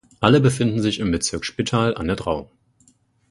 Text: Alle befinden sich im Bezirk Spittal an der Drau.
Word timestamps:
Alle 0.19 0.39
befinden 0.41 0.81
sich 0.81 0.97
im 0.97 1.11
Bezirk 1.11 1.45
Spittal 1.45 1.93
an 1.93 2.07
der 2.07 2.15
Drau. 2.15 2.49